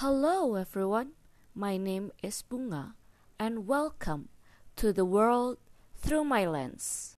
[0.00, 1.12] Hello everyone,
[1.52, 2.96] my name is Bunga
[3.36, 4.32] and welcome
[4.80, 5.60] to the world
[5.92, 7.12] through my lens.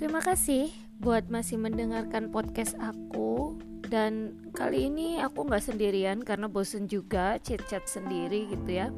[0.00, 0.72] Terima kasih
[1.04, 3.60] buat masih mendengarkan podcast aku.
[3.84, 8.88] Dan kali ini aku nggak sendirian karena bosen juga chat-chat sendiri gitu ya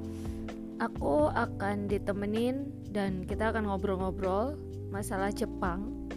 [0.80, 4.56] aku akan ditemenin dan kita akan ngobrol-ngobrol
[4.88, 6.08] masalah Jepang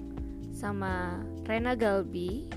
[0.55, 2.47] sama Rena Galbi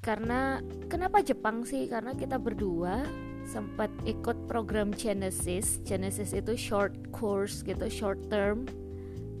[0.00, 3.04] karena kenapa Jepang sih karena kita berdua
[3.44, 8.64] sempat ikut program Genesis Genesis itu short course gitu short term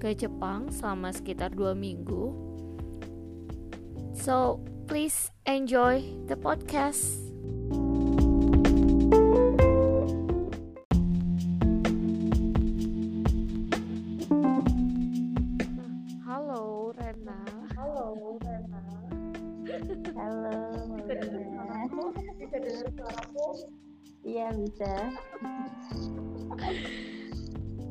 [0.04, 2.36] ke Jepang selama sekitar dua minggu.
[4.12, 7.33] So please enjoy the podcast.
[19.64, 22.04] Halo, Bisa dengar suaraku?
[22.36, 23.46] Bisa dengar suaraku?
[24.20, 24.92] Iya bisa.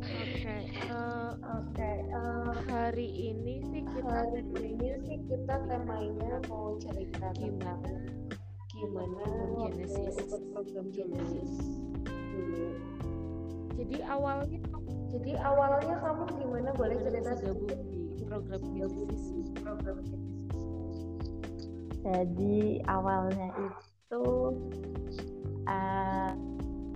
[0.06, 7.34] Oke, eh, Oke, eh, hari ini sih kita hari ini sih kita temanya mau cerita
[7.42, 7.82] tentang
[8.70, 9.26] gimana
[9.58, 10.30] waktu Genesis.
[10.54, 11.54] program Genesis
[12.38, 12.70] dulu.
[13.74, 14.62] jadi awalnya
[15.10, 16.70] Jadi awalnya kamu gimana?
[16.78, 17.80] Boleh cerita gabung sedikit?
[18.14, 19.22] di program Genesis.
[19.58, 20.43] program Genesis.
[22.04, 24.26] Jadi awalnya itu
[25.68, 26.32] uh,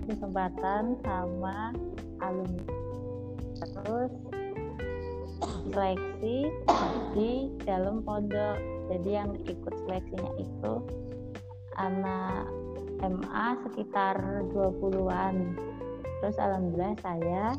[0.03, 1.72] kesempatan sama
[2.19, 2.75] alumni
[3.58, 4.11] terus
[5.67, 6.38] seleksi
[7.16, 7.31] di
[7.63, 8.59] dalam pondok.
[8.88, 10.73] Jadi yang ikut seleksinya itu
[11.75, 12.47] anak
[13.03, 14.16] MA sekitar
[14.52, 15.35] 20-an.
[16.23, 17.53] Terus alhamdulillah saya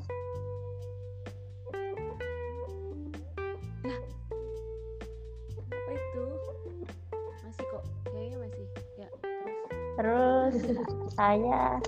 [11.18, 11.82] saya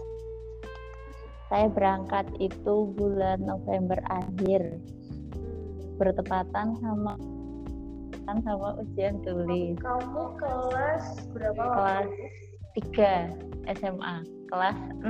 [1.47, 4.83] saya berangkat itu bulan November akhir
[5.97, 7.15] bertepatan sama
[8.25, 11.63] kan sama ujian tulis Kamu kelas berapa?
[11.63, 12.11] kelas
[13.71, 15.07] 3 SMA kelas 6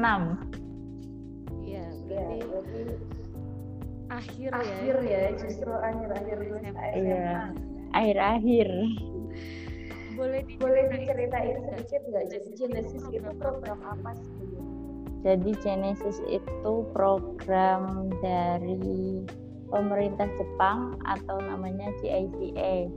[1.61, 2.81] Iya, Ya, berarti berarti
[4.11, 5.09] akhir, akhir ya.
[5.09, 6.85] ya, justru akhir-akhir SMA.
[6.93, 7.33] Iya.
[7.91, 8.69] akhir-akhir
[10.13, 12.25] Boleh Boleh diceritain diceritain sedikit nggak?
[12.29, 14.29] Jadi Genesis itu program apa sih?
[15.21, 19.21] jadi Genesis itu program dari
[19.69, 22.89] pemerintah Jepang atau namanya GICA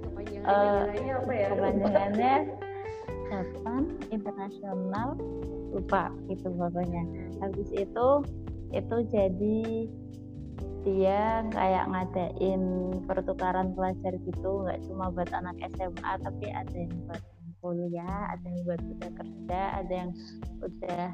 [0.00, 1.46] kepanjangan Eh, Kepanjangannya apa ya?
[1.52, 2.34] kepanjangannya
[3.28, 5.08] Japan Internasional
[5.76, 7.04] lupa itu pokoknya
[7.44, 8.08] habis itu
[8.72, 9.58] itu jadi
[10.86, 12.62] dia kayak ngadain
[13.10, 17.22] pertukaran pelajar gitu nggak cuma buat anak SMA tapi ada yang buat
[17.58, 20.10] kuliah ada yang buat udah kerja ada yang
[20.62, 21.04] udah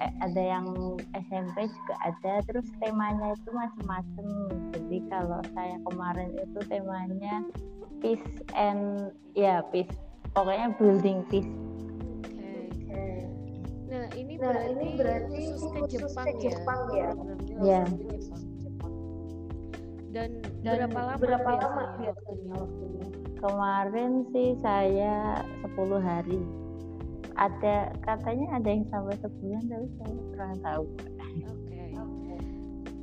[0.00, 0.66] eh, ada yang
[1.12, 2.32] SMP juga ada.
[2.48, 4.26] Terus temanya itu macam-macam
[4.72, 7.34] jadi kalau saya kemarin itu temanya
[8.00, 9.92] peace and ya peace.
[10.32, 11.50] Pokoknya building peace.
[12.28, 13.04] Oke.
[13.88, 17.10] Nah, ini Nah, berarti, ini berarti khusus ke khusus Jepang, ke Jepang ya?
[17.16, 17.82] Programnya
[20.18, 20.30] Dan,
[20.66, 23.06] Dan berapa lama berapa lama biasanya waktunya?
[23.38, 26.42] kemarin sih saya 10 hari
[27.38, 30.84] ada katanya ada yang sampai sebulan tapi saya kurang tahu
[31.46, 31.82] Oke.
[31.94, 32.34] Oke.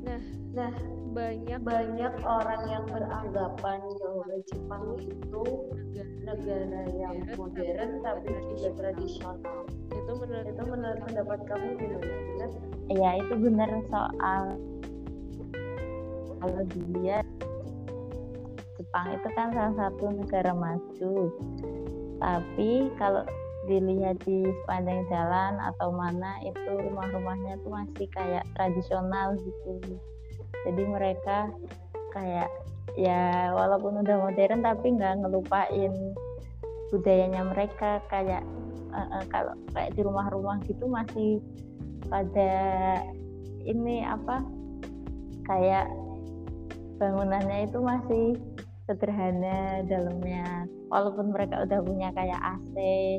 [0.03, 0.21] Nah,
[0.55, 0.71] Nah,
[1.11, 5.43] banyak banyak orang yang beranggapan bahwa Jepang itu
[6.23, 9.63] negara yang modern tapi juga tradisional.
[9.87, 12.07] itu menurut Itu menurut pendapat kamu gimana?
[12.07, 12.49] Benar?
[12.87, 14.43] ya itu benar soal
[16.45, 17.25] kalau dilihat
[18.77, 21.33] Jepang itu kan salah satu negara maju.
[22.21, 23.25] Tapi kalau
[23.65, 29.97] dilihat di sepanjang jalan atau mana itu rumah-rumahnya tuh masih kayak tradisional gitu.
[30.69, 31.49] Jadi mereka
[32.13, 32.45] kayak
[32.93, 36.13] ya walaupun udah modern tapi nggak ngelupain
[36.93, 38.05] budayanya mereka.
[38.05, 38.45] Kayak
[38.93, 41.41] eh, eh, kalau kayak di rumah-rumah gitu masih
[42.05, 42.53] pada
[43.65, 44.45] ini apa
[45.49, 45.89] kayak
[46.95, 48.25] bangunannya itu masih
[48.85, 52.73] sederhana dalamnya walaupun mereka udah punya kayak AC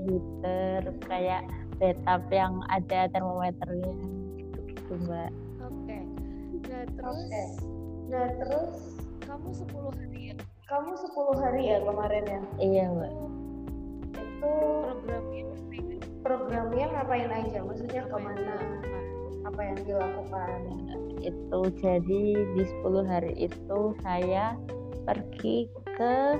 [0.07, 1.43] heater kayak
[1.77, 3.93] bathtub yang ada termometernya
[4.39, 5.31] gitu, gitu mbak
[5.61, 5.99] Oke.
[6.67, 7.45] Nah, terus Oke.
[8.07, 8.75] Nah, terus
[9.27, 10.35] kamu 10 hari ya
[10.67, 12.41] kamu 10 hari ya kemarin ya?
[12.57, 13.13] iya mbak
[14.15, 14.53] Itu
[15.03, 15.87] programnya ngapain?
[16.23, 17.59] programnya ngapain aja?
[17.61, 18.55] Maksudnya Apa ke mana?
[19.47, 20.59] apa yang dilakukan
[21.23, 22.25] itu jadi
[22.57, 24.57] di 10 hari itu saya
[25.07, 26.37] pergi ke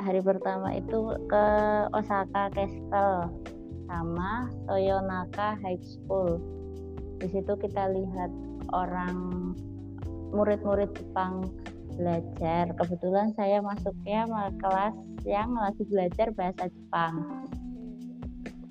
[0.00, 1.46] hari pertama itu ke
[1.92, 3.28] Osaka Castle
[3.90, 6.40] sama Toyonaka High School.
[7.20, 8.32] Di situ kita lihat
[8.72, 9.52] orang
[10.32, 11.50] murid-murid Jepang
[11.98, 12.72] belajar.
[12.80, 14.24] Kebetulan saya masuknya
[14.62, 14.96] kelas
[15.28, 17.44] yang lagi belajar bahasa Jepang.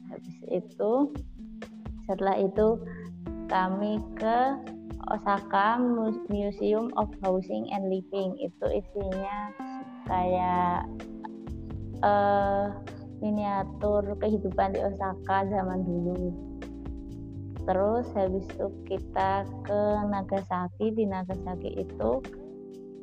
[0.09, 1.13] Habis itu
[2.09, 2.81] setelah itu
[3.51, 4.57] kami ke
[5.09, 5.81] Osaka
[6.29, 8.37] Museum of Housing and Living.
[8.37, 9.53] Itu isinya
[10.05, 10.89] kayak
[12.05, 12.73] uh,
[13.19, 16.33] miniatur kehidupan di Osaka zaman dulu.
[17.67, 20.95] Terus habis itu kita ke Nagasaki.
[20.95, 22.11] Di Nagasaki itu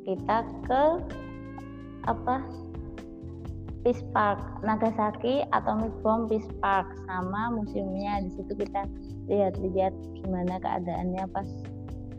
[0.03, 0.83] kita ke
[2.07, 2.43] apa?
[3.87, 8.83] Peace Park Nagasaki Atomic Bomb Peace Park sama museumnya di situ kita
[9.31, 11.47] lihat-lihat gimana keadaannya pas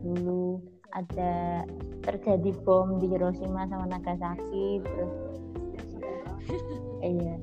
[0.02, 0.62] dulu.
[0.96, 1.68] Ada
[2.00, 5.14] terjadi bom di Hiroshima sama Nagasaki terus
[7.04, 7.36] iya.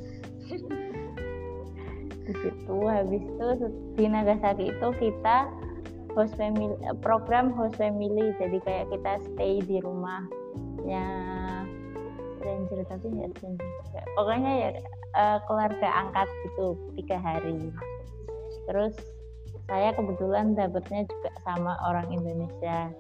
[2.25, 3.48] Di situ habis itu
[3.94, 5.46] di Nagasaki itu kita
[6.18, 6.74] host family
[7.06, 8.34] program host family.
[8.42, 11.06] Jadi kayak kita stay di rumahnya
[12.42, 13.75] stranger tapi nggak stranger
[14.16, 14.69] pokoknya ya
[15.16, 17.72] uh, keluarga angkat gitu tiga hari.
[18.66, 18.96] Terus
[19.66, 22.94] saya kebetulan dapetnya juga sama orang Indonesia.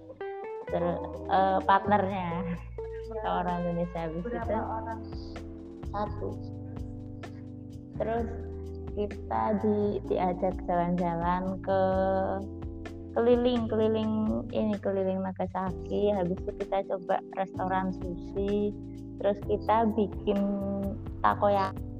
[0.69, 2.57] Terus uh, partnernya.
[3.25, 4.53] Orang Indonesia habis itu.
[4.53, 5.01] Orang?
[5.95, 6.29] satu.
[7.95, 8.27] Terus
[8.95, 11.81] kita di diajak jalan-jalan ke
[13.15, 16.11] keliling keliling ini keliling Nagasaki.
[16.11, 18.75] Habis itu kita coba restoran sushi.
[19.21, 20.39] Terus kita bikin
[21.23, 21.94] takoyaki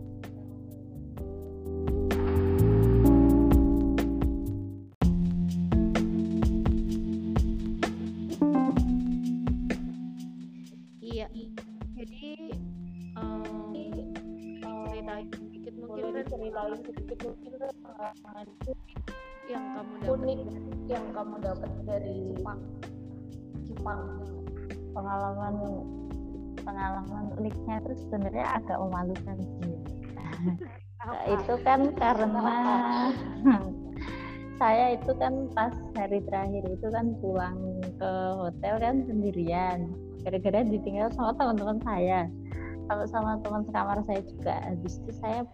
[19.45, 20.39] yang kamu dapat unik
[20.89, 22.59] yang kamu dapat dari Jepang.
[23.69, 24.01] Jepang.
[24.95, 25.55] Pengalaman
[26.65, 29.75] pengalaman uniknya itu sebenarnya agak memalukan sih.
[31.37, 32.49] Itu kan karena
[34.59, 37.59] saya itu kan pas hari terakhir itu kan pulang
[38.01, 39.93] ke hotel kan sendirian.
[40.25, 42.25] Gara-gara ditinggal sama teman-teman saya.
[42.89, 44.55] Kalau sama teman sekamar saya juga.
[44.65, 45.45] Habis itu saya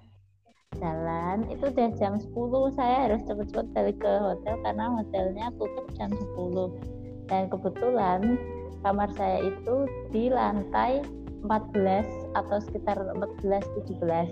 [0.79, 2.31] jalan itu udah jam 10
[2.79, 8.39] saya harus cepet-cepet balik ke hotel karena hotelnya tutup jam 10 dan kebetulan
[8.85, 9.75] kamar saya itu
[10.15, 11.03] di lantai
[11.43, 14.31] 14 atau sekitar 14 17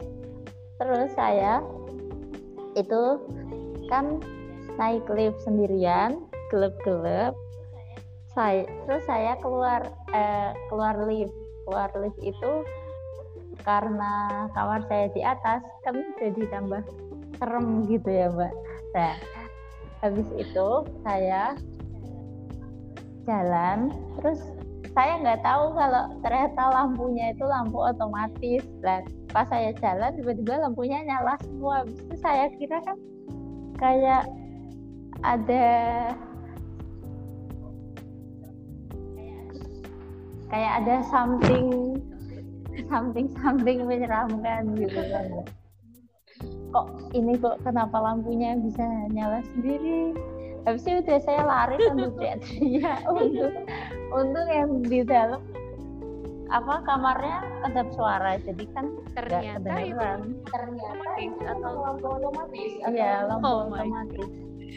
[0.79, 1.59] terus saya
[2.77, 3.19] itu
[3.89, 4.21] kan
[4.79, 7.33] naik lift sendirian gelap-gelap.
[8.31, 11.33] Saya terus saya keluar eh, keluar lift.
[11.65, 12.51] Keluar lift itu
[13.63, 16.83] karena kamar saya di atas kan jadi tambah
[17.39, 18.53] serem gitu ya mbak.
[18.95, 19.15] Nah
[19.99, 20.69] habis itu
[21.03, 21.55] saya
[23.27, 24.39] jalan terus
[24.97, 28.63] saya nggak tahu kalau ternyata lampunya itu lampu otomatis.
[28.81, 31.85] Dan pas saya jalan tiba-tiba lampunya nyala semua.
[31.85, 32.97] Habis itu saya kira kan
[33.79, 34.23] kayak
[35.23, 35.67] ada
[40.49, 42.01] kayak ada something
[42.87, 45.25] samping-samping menyeramkan gitu kan.
[46.71, 50.15] Kok ini kok kenapa lampunya bisa nyala sendiri?
[50.63, 53.51] Habis itu udah saya lari sambil teriak-teriak untuk
[54.11, 55.41] untuk yang di dalam
[56.49, 58.37] apa kamarnya kedap suara.
[58.41, 60.07] Jadi kan ternyata itu
[60.49, 62.71] ternyata itu atau lampu otomatis.
[62.85, 64.27] Iya lampu oh otomatis.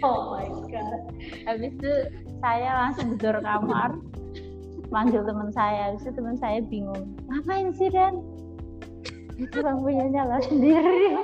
[0.01, 1.01] Oh my god.
[1.47, 1.93] Habis itu
[2.41, 3.91] saya langsung tidur kamar
[4.93, 5.97] manggil teman saya.
[5.97, 8.21] Itu teman saya bingung ngapain sih Dan
[9.41, 11.17] itu lampunya nyala sendiri.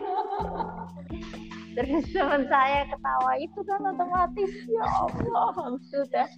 [1.77, 4.53] Terus teman saya ketawa itu kan otomatis.
[4.67, 6.29] Ya Allah sudah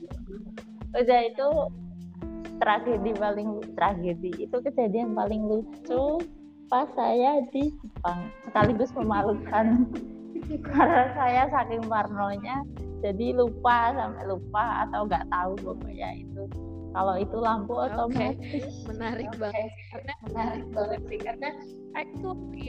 [0.90, 1.48] udah itu
[2.60, 4.30] tragedi paling tragedi.
[4.50, 6.20] Itu kejadian paling lucu
[6.68, 9.86] pas saya di Jepang sekaligus memalukan.
[10.66, 12.66] Karena saya saking parnonya
[13.00, 16.42] jadi lupa sampai lupa atau nggak tahu pokoknya itu
[16.90, 18.36] kalau itu lampu otomatis.
[18.36, 18.86] okay.
[18.90, 19.38] menarik okay.
[19.38, 21.48] banget karena menarik banget sih karena
[21.94, 22.66] actually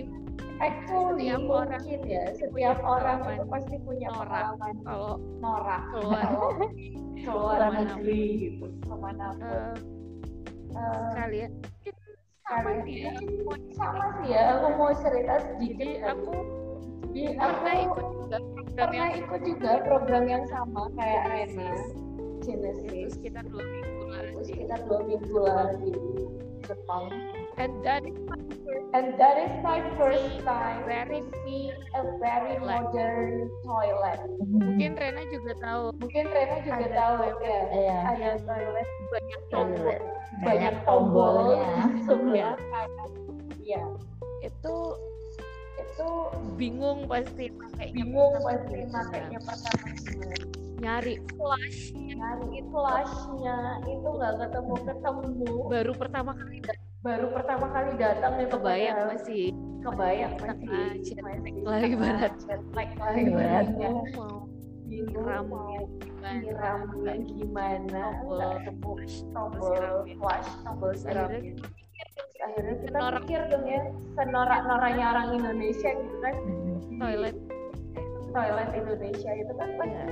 [0.62, 5.82] actually setiap orang ya setiap orang itu pasti punya pengalaman kalau norak.
[5.90, 6.30] keluar
[7.26, 8.24] keluar negeri.
[8.38, 9.74] gitu ke mana pun.
[10.72, 11.52] Uh, kalian
[12.48, 13.12] sama sih ya.
[13.76, 16.32] sama sih ya aku mau cerita sedikit jadi aku
[17.12, 17.60] jadi aku
[18.76, 21.76] pernah ikut juga program yang sama kayak Rena
[22.42, 25.92] Genesis itu Genesis sekitar dua minggu lah itu di sekitar dua minggu lah di
[26.62, 27.04] Jepang.
[27.58, 32.02] And that is my first and that is my first time Very- to see a
[32.18, 32.66] very Toilet.
[32.66, 34.20] modern toilet.
[34.40, 35.84] Mungkin Rena juga tahu.
[36.00, 37.38] Mungkin Rena juga Ada tahu toilet.
[37.42, 37.98] ya Iya.
[38.08, 38.88] ada toilet.
[39.12, 39.84] Banyak tombol.
[39.84, 40.02] banyak
[40.42, 41.34] Banyak tombol.
[41.36, 41.74] tombolnya.
[42.06, 43.10] sebelah kanan.
[43.60, 43.84] Iya.
[44.42, 44.76] Itu
[46.02, 46.10] itu
[46.58, 48.98] bingung pasti pakainya bingung pasti gimana.
[49.06, 50.36] makainya pertama gimana.
[50.82, 56.58] nyari flash nyari flashnya itu nggak ketemu ketemu baru pertama kali
[57.06, 59.44] baru pertama kali datang itu kebayang padahal masih
[59.82, 62.34] kebayang masih jet lag masih lah ibarat.
[62.42, 63.66] jet lag lah Ibarat.
[63.70, 64.36] ibaratnya mau
[64.90, 65.46] bingung nyiram
[66.02, 68.92] gimana nyiramnya gimana tombol nggak ketemu
[69.30, 70.14] tombol siramnya.
[70.18, 71.54] flash tombol siramnya
[72.62, 73.22] akhirnya kita Senorak.
[73.26, 73.82] pikir dong ya
[74.14, 76.34] senorak-noraknya orang Indonesia gitu kan.
[77.02, 77.36] Toilet.
[78.32, 80.10] Toilet Indonesia itu kan pasti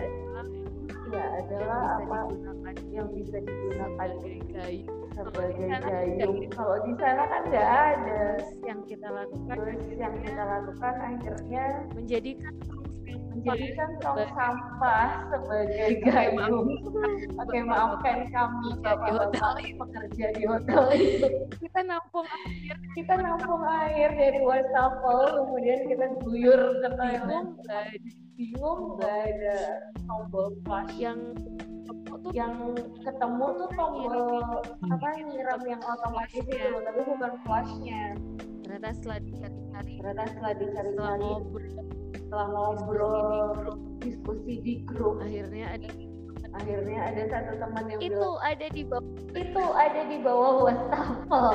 [1.09, 2.73] ya adalah bisa apa digunakan.
[2.93, 4.77] yang bisa digunakan sebagai
[5.09, 6.37] sebagai Kalau di sana gayung.
[6.53, 8.21] kalau di sana kan nggak ada.
[8.65, 9.55] Yang kita lakukan.
[9.57, 11.63] Terus yang kita lakukan akhirnya
[11.93, 12.53] menjadikan
[13.39, 16.67] menjadikan tong sampah sebagai gayung
[17.39, 21.27] oke maafkan kami bapak-bapak pekerja di hotel itu
[21.79, 22.75] kita nampung air.
[22.91, 27.47] Kita nampung air dari wastafel kemudian kita guyur ke toilet.
[28.35, 29.59] Bingung nggak ada.
[30.03, 31.19] Tombol flush yang
[31.87, 32.55] ketemu tuh yang
[33.01, 34.17] ketemu tuh tombol
[34.91, 38.03] apa nyiram yang otomatis itu tapi bukan flushnya
[38.67, 39.93] ternyata setelah dicari-cari.
[40.03, 41.31] Ternyata setelah dicari-cari
[42.29, 43.73] setelah ngobrol
[44.05, 45.17] diskusi di grup.
[45.17, 45.89] Akhirnya ada
[46.61, 51.49] akhirnya ada satu teman yang itu bilang ada di bawah itu ada di bawah wastafel.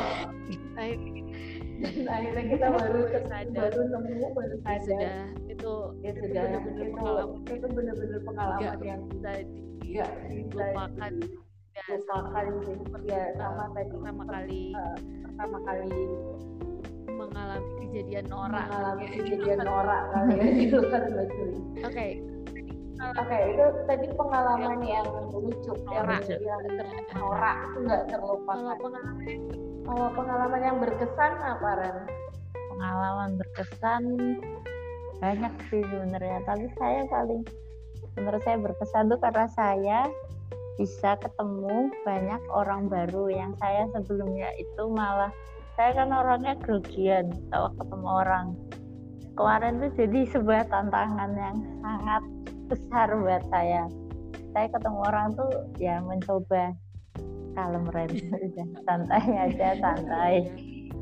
[1.75, 3.51] Dan akhirnya kita baru Sadar.
[3.55, 4.83] baru nemu baru sadar.
[4.83, 5.19] sudah.
[5.47, 6.43] Itu ya itu sudah.
[6.43, 7.39] benar-benar itu pengalaman.
[7.47, 9.31] itu benar-benar pengalaman yang bisa
[9.79, 9.83] dilupakan.
[9.87, 11.35] ya, dilupakan sih.
[13.07, 13.91] ya sama tadi.
[13.95, 14.63] pertama kali.
[14.75, 15.95] eh, pertama kali
[17.15, 19.11] mengalami kejadian norak mengalami Ya.
[19.17, 21.49] kejadian norak kali ya di luar negeri
[21.83, 22.09] oke
[22.95, 25.05] Oke, itu tadi pengalaman yang
[25.35, 26.25] lucu, yang, Norak.
[26.31, 26.63] yang
[27.19, 28.79] norak itu nggak kalau terlupakan.
[28.81, 29.37] pengalaman
[29.85, 31.97] Kalau pengalaman yang berkesan apa Ren?
[32.71, 34.03] pengalaman berkesan
[35.19, 37.43] banyak sih sebenarnya tapi saya paling
[38.15, 39.99] menurut saya berkesan tuh karena saya
[40.75, 45.31] bisa ketemu banyak orang baru yang saya sebelumnya itu malah
[45.75, 48.47] saya kan orangnya grogian kalau ketemu orang.
[49.35, 52.23] Kemarin tuh jadi sebuah tantangan yang sangat
[52.71, 53.91] besar buat saya.
[54.55, 55.51] Saya ketemu orang tuh
[55.83, 56.71] ya mencoba
[57.59, 58.11] kalem Ren
[58.87, 60.47] santai aja santai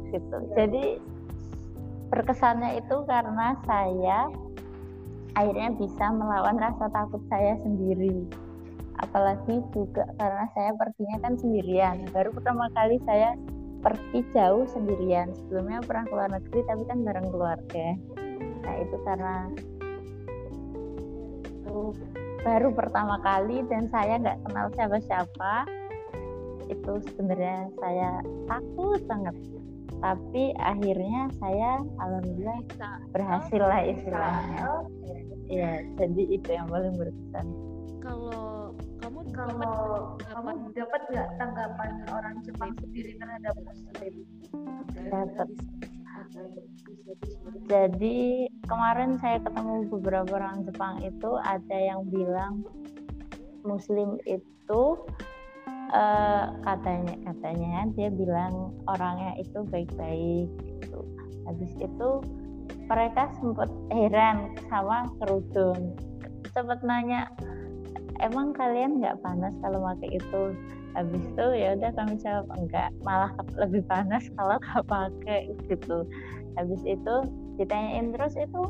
[0.09, 0.37] gitu.
[0.57, 0.97] Jadi
[2.09, 4.33] berkesannya itu karena saya
[5.37, 8.25] akhirnya bisa melawan rasa takut saya sendiri.
[9.05, 12.09] Apalagi juga karena saya perginya kan sendirian.
[12.09, 13.37] Baru pertama kali saya
[13.83, 15.35] pergi jauh sendirian.
[15.35, 17.87] Sebelumnya pernah keluar negeri tapi kan bareng keluarga.
[18.63, 19.37] Nah itu karena
[21.43, 21.79] itu
[22.47, 25.55] baru pertama kali dan saya nggak kenal siapa-siapa.
[26.71, 29.35] Itu sebenarnya saya takut banget.
[30.03, 32.61] Tapi akhirnya saya alhamdulillah
[33.11, 34.87] berhasil lah istilahnya.
[35.51, 37.47] Ya jadi itu yang paling berkesan.
[38.03, 38.62] Kalau
[39.33, 44.15] Kalau dapat kamu dapat nggak tanggapan orang Jepang sendiri terhadap Muslim?
[45.09, 45.49] Dapat.
[47.69, 52.65] Jadi kemarin saya ketemu beberapa orang Jepang itu ada yang bilang
[53.65, 54.83] Muslim itu
[55.93, 60.49] eh, katanya katanya dia bilang orangnya itu baik-baik
[60.81, 61.01] gitu.
[61.47, 62.11] habis itu
[62.89, 65.95] mereka sempat heran sama kerudung
[66.53, 67.29] sempat nanya
[68.23, 70.43] emang kalian nggak panas kalau pakai itu?
[70.93, 76.07] Habis itu ya udah kami jawab enggak malah lebih panas kalau nggak pakai gitu.
[76.55, 77.15] Habis itu
[77.59, 78.63] ditanyain terus itu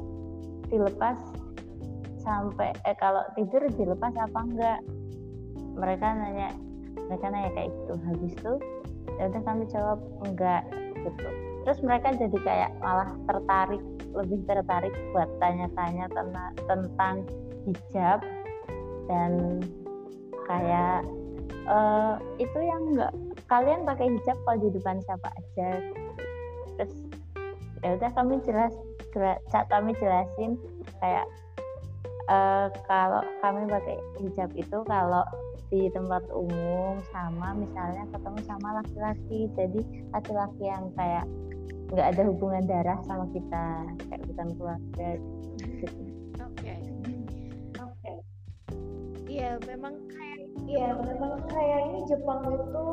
[0.73, 1.19] dilepas
[2.23, 4.81] sampai eh kalau tidur dilepas apa enggak?
[5.77, 6.49] Mereka nanya
[7.09, 7.95] mereka nanya kayak gitu.
[8.09, 8.53] Habis itu
[9.21, 10.65] ya udah kami jawab enggak
[10.97, 11.29] gitu.
[11.63, 13.83] Terus mereka jadi kayak malah tertarik
[14.13, 17.15] lebih tertarik buat tanya-tanya tentang tentang
[17.65, 18.19] hijab
[19.07, 19.63] dan
[20.47, 21.07] kayak
[21.67, 23.13] eh, itu yang enggak
[23.47, 25.69] kalian pakai hijab kalau di depan siapa aja.
[26.81, 26.93] Terus
[27.83, 28.73] ya udah kami jelas
[29.13, 30.57] jela- kami jelasin
[30.99, 31.27] kayak
[32.31, 35.25] eh, kalau kami pakai hijab itu kalau
[35.73, 39.49] di tempat umum sama misalnya ketemu sama laki-laki.
[39.57, 39.81] Jadi
[40.13, 41.25] laki-laki yang kayak
[41.93, 43.65] nggak ada hubungan darah sama kita
[44.09, 45.09] kayak bukan keluarga.
[45.63, 46.12] gitu
[49.65, 52.87] memang kayak Iya, memang kayaknya Jepang itu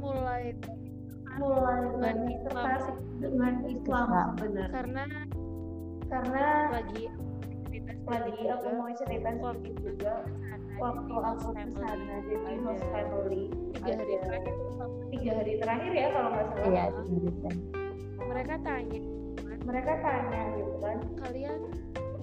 [0.00, 0.54] mulai
[1.36, 4.28] mulai Dan tertarik dengan Islam Islam.
[4.34, 4.70] sebenarnya.
[4.72, 5.04] karena
[6.10, 7.04] Karena lagi
[8.10, 10.14] lagi aku mau cerita sedikit juga.
[10.80, 13.42] waktu aku ke sana jadi host family.
[13.76, 14.54] tiga hari terakhir
[15.12, 16.66] tiga hari terakhir ya kalau nggak salah.
[16.66, 16.84] Iya,
[18.24, 19.00] mereka tanya
[19.60, 20.98] mereka tanya gitu kan.
[21.20, 21.60] kalian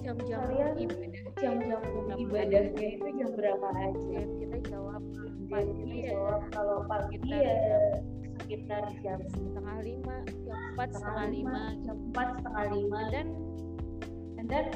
[0.07, 1.23] jam-jam Kalian ibadah.
[1.35, 1.81] jam-jam
[2.15, 4.07] ibadahnya itu jam berapa aja?
[4.15, 6.11] Dan kita jawab dan pagi kita ya.
[6.15, 7.55] jawab kalau pagi Sekitar ya
[8.37, 10.15] sekitar jam setengah lima
[10.47, 12.99] jam empat setengah lima jam empat setengah lima.
[13.11, 13.27] Dan
[14.39, 14.67] and then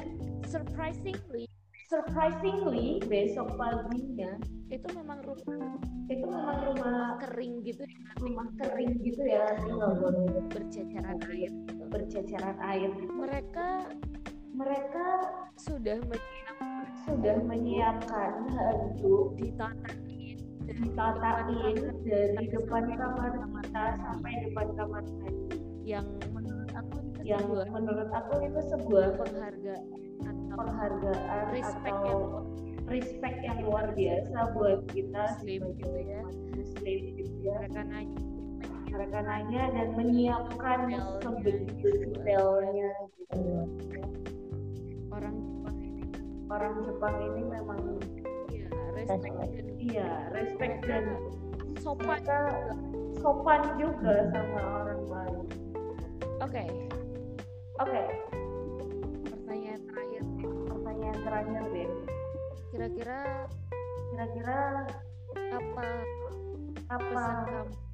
[0.43, 1.47] surprisingly
[1.88, 4.35] surprisingly besok paginya
[4.67, 5.79] itu memang rumah
[6.11, 9.95] itu memang rumah kering gitu ya, rumah kering gitu ya tinggal
[10.51, 11.83] berceceran air gitu.
[11.88, 13.88] berceceran air mereka
[14.51, 15.05] mereka
[15.55, 16.58] sudah menyiap
[17.08, 26.05] sudah menyiapkan handuk ditatain dan ditatain dari depan kamar kita sampai depan kamar mandi yang
[26.36, 29.84] menurut aku itu yang sebuah menurut aku itu sebuah penghargaan
[30.22, 32.22] atau penghargaan respect atau yang
[32.91, 36.24] respect yang luar biasa buat kita Muslim sebagai gitu ya.
[36.51, 37.55] muslim gitu ya.
[37.63, 38.22] Mereka nanya
[38.91, 40.79] mereka nanya dan menyiapkan
[41.24, 43.39] sebegitu detailnya gitu
[45.21, 46.03] orang Jepang ini.
[46.49, 47.81] Orang Jepang ini memang
[48.49, 51.05] ya respect dan iya respect dan
[51.79, 52.39] sopan mereka
[53.21, 55.45] sopan juga sama orang lain
[56.41, 56.63] oke.
[57.81, 58.03] Oke.
[59.25, 60.23] Pertanyaan terakhir.
[60.69, 61.89] Pertanyaan terakhir deh
[62.71, 63.19] kira-kira
[64.15, 64.87] kira-kira
[65.51, 65.87] apa
[66.87, 67.90] apa pesan kamu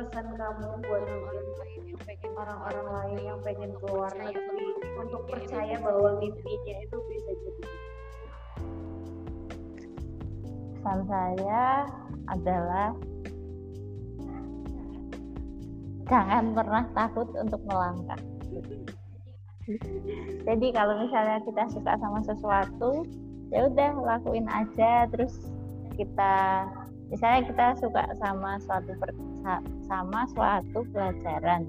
[0.00, 4.66] pesan kamu buat orang-orang lain yang pengen orang-orang lain yang pengen keluar negeri.
[4.96, 7.64] untuk mimpinya percaya itu bahwa mimpinya itu bisa jadi.
[10.80, 11.64] Pesan saya
[12.32, 12.88] adalah
[16.08, 18.20] jangan pernah takut untuk melangkah.
[20.48, 23.04] Jadi kalau misalnya kita suka sama sesuatu,
[23.52, 25.04] ya udah lakuin aja.
[25.12, 25.36] Terus
[26.00, 26.64] kita,
[27.12, 29.28] misalnya kita suka sama suatu per-
[29.90, 31.66] sama suatu pelajaran,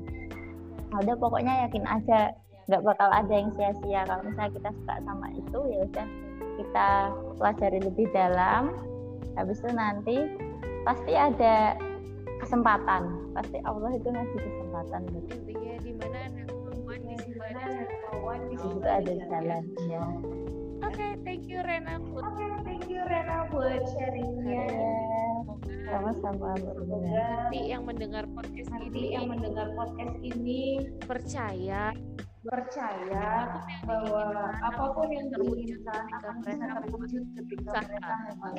[0.92, 2.36] Ya udah pokoknya yakin aja,
[2.68, 4.04] nggak bakal ada yang sia-sia.
[4.04, 6.08] Kalau misalnya kita suka sama itu, ya udah
[6.60, 6.88] kita
[7.40, 8.76] pelajari lebih dalam.
[9.40, 10.18] Habis itu nanti
[10.84, 11.80] pasti ada
[12.44, 13.32] kesempatan.
[13.32, 15.32] Pasti Allah itu ngasih kesempatan gitu.
[15.32, 19.64] intinya di mana ada kemauan di situ ada ada kemauan di situ ada jalan.
[19.88, 20.04] Ya.
[20.84, 24.68] oke thank you Rena Oke, thank you Rena buat sharingnya.
[24.68, 25.11] semoga
[25.90, 26.50] Sama-sama.
[26.56, 30.62] Semoga nanti yang mendengar podcast nanti ini yang mendengar podcast ini
[31.04, 31.92] percaya
[32.42, 38.54] percaya bahwa apa pun yang diinginkan akan bisa terwujud ketika mereka memang.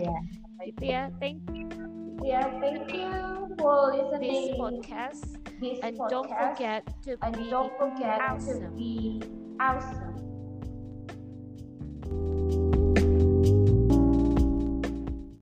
[0.00, 0.16] Ya.
[0.64, 1.68] itu ya thank you
[2.24, 3.12] Ya, thank you
[3.60, 6.56] for this listening podcast this and don't podcast.
[6.56, 8.72] forget to and be don't forget to awesome.
[8.72, 9.20] be
[9.60, 10.25] awesome.